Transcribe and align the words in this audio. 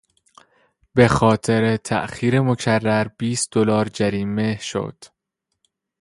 به 0.93 1.07
خاطر 1.07 1.77
تاخیر 1.77 2.41
مکرر 2.41 3.07
بیست 3.07 3.51
دلار 3.51 3.89
جریمه 3.93 4.57
شد. 4.61 5.03